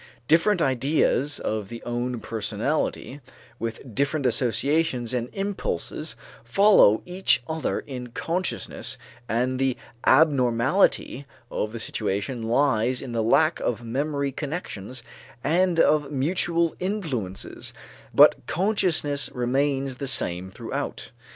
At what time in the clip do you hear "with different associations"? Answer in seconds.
3.59-5.13